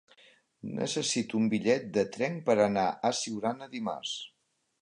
[0.77, 4.19] Necessito un bitllet de tren per anar a Siurana dimarts.